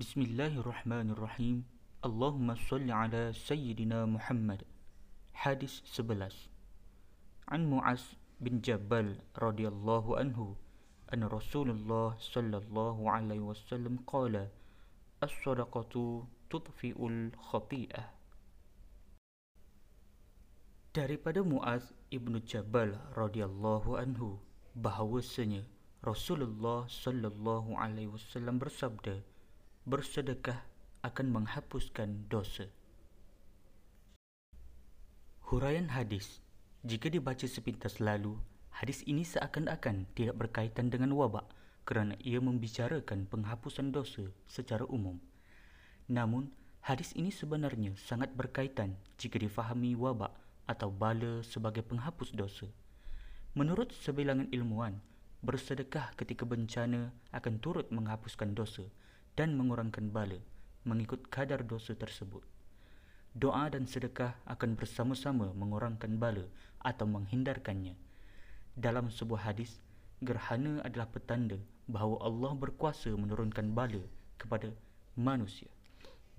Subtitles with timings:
[0.00, 1.68] Bismillahirrahmanirrahim.
[2.00, 4.64] Allahumma salli ala Sayyidina Muhammad.
[5.36, 6.48] Hadis 11.
[7.52, 10.56] An Mu'az bin Jabal radhiyallahu anhu
[11.12, 14.48] an Rasulullah sallallahu alaihi wasallam qala
[15.20, 18.08] as-sadaqatu tudfi'ul khati'ah.
[20.96, 24.40] Daripada Mu'az ibnu Jabal radhiyallahu anhu
[24.72, 25.68] bahawasanya
[26.00, 29.20] Rasulullah sallallahu alaihi wasallam bersabda
[29.88, 30.60] bersedekah
[31.00, 32.68] akan menghapuskan dosa.
[35.48, 36.44] Huraian hadis
[36.84, 38.36] Jika dibaca sepintas lalu,
[38.76, 41.48] hadis ini seakan-akan tidak berkaitan dengan wabak
[41.88, 45.16] kerana ia membicarakan penghapusan dosa secara umum.
[46.12, 46.52] Namun,
[46.84, 50.36] hadis ini sebenarnya sangat berkaitan jika difahami wabak
[50.68, 52.68] atau bala sebagai penghapus dosa.
[53.56, 55.00] Menurut sebilangan ilmuwan,
[55.40, 58.84] bersedekah ketika bencana akan turut menghapuskan dosa
[59.38, 60.38] dan mengurangkan bala
[60.88, 62.40] mengikut kadar dosa tersebut.
[63.36, 66.48] Doa dan sedekah akan bersama-sama mengurangkan bala
[66.80, 67.94] atau menghindarkannya.
[68.74, 69.78] Dalam sebuah hadis,
[70.24, 74.02] gerhana adalah petanda bahawa Allah berkuasa menurunkan bala
[74.40, 74.72] kepada
[75.14, 75.68] manusia.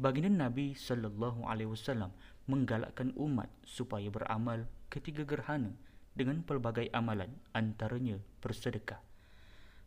[0.00, 2.10] Baginda Nabi sallallahu alaihi wasallam
[2.48, 5.76] menggalakkan umat supaya beramal ketika gerhana
[6.16, 8.98] dengan pelbagai amalan antaranya bersedekah.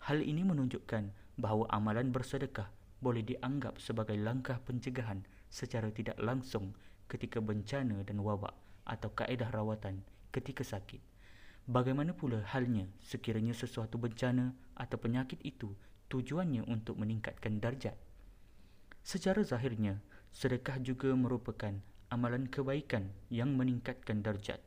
[0.05, 1.09] Hal ini menunjukkan
[1.41, 2.69] bahawa amalan bersedekah
[3.03, 6.71] boleh dianggap sebagai langkah pencegahan secara tidak langsung
[7.11, 8.55] ketika bencana dan wabak
[8.87, 9.99] atau kaedah rawatan
[10.31, 11.03] ketika sakit.
[11.67, 15.75] Bagaimana pula halnya sekiranya sesuatu bencana atau penyakit itu
[16.07, 17.95] tujuannya untuk meningkatkan darjat?
[19.03, 19.99] Secara zahirnya,
[20.31, 21.75] sedekah juga merupakan
[22.07, 24.59] amalan kebaikan yang meningkatkan darjat.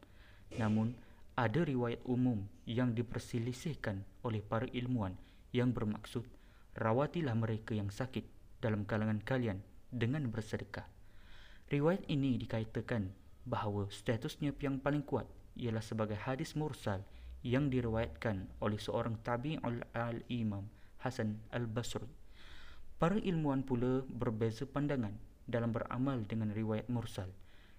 [0.57, 0.97] Namun,
[1.37, 5.13] ada riwayat umum yang diperselisihkan oleh para ilmuwan
[5.53, 6.25] yang bermaksud
[6.77, 8.29] rawatilah mereka yang sakit
[8.61, 10.85] dalam kalangan kalian dengan bersedekah.
[11.73, 13.11] Riwayat ini dikaitakan
[13.49, 15.25] bahawa statusnya yang paling kuat
[15.57, 17.01] ialah sebagai hadis mursal
[17.41, 20.69] yang diriwayatkan oleh seorang tabi'ul al-imam
[21.01, 22.07] Hasan al-Basri.
[22.97, 25.17] Para ilmuwan pula berbeza pandangan
[25.49, 27.29] dalam beramal dengan riwayat mursal.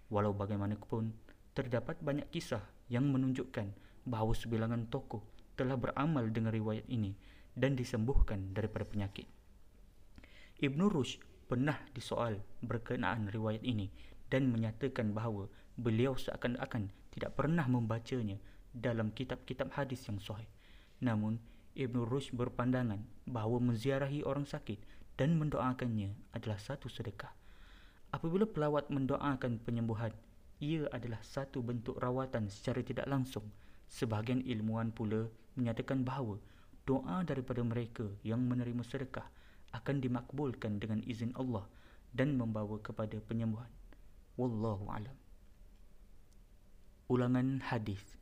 [0.08, 1.12] Walau bagaimanapun,
[1.52, 3.74] terdapat banyak kisah yang menunjukkan
[4.08, 5.20] bahawa sebilangan tokoh
[5.60, 7.18] telah beramal dengan riwayat ini
[7.58, 9.26] dan disembuhkan daripada penyakit.
[10.62, 13.90] Ibn Rushd pernah disoal berkenaan riwayat ini
[14.30, 18.38] dan menyatakan bahawa beliau seakan-akan tidak pernah membacanya
[18.70, 20.46] dalam kitab-kitab hadis yang sahih.
[21.02, 21.42] Namun,
[21.78, 24.82] Ibn Rushd berpandangan bahawa menziarahi orang sakit
[25.18, 27.34] dan mendoakannya adalah satu sedekah.
[28.14, 30.14] Apabila pelawat mendoakan penyembuhan,
[30.58, 33.46] ia adalah satu bentuk rawatan secara tidak langsung.
[33.90, 36.42] Sebahagian ilmuwan pula menyatakan bahawa
[36.88, 39.28] doa daripada mereka yang menerima sedekah
[39.76, 41.68] akan dimakbulkan dengan izin Allah
[42.16, 43.70] dan membawa kepada penyembuhan.
[44.40, 45.18] Wallahu alam.
[47.12, 48.18] Ulangan hadis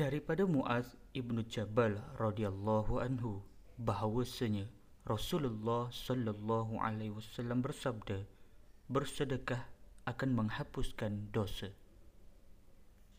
[0.00, 3.44] daripada Muaz ibnu Jabal radhiyallahu anhu
[3.76, 4.64] bahawasanya
[5.04, 8.24] Rasulullah sallallahu alaihi wasallam bersabda
[8.88, 9.60] bersedekah
[10.08, 11.68] akan menghapuskan dosa